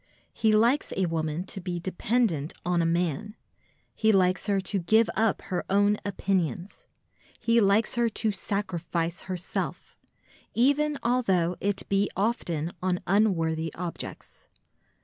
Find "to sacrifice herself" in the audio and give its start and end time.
8.09-9.99